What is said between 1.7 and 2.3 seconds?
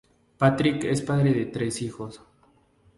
hijos.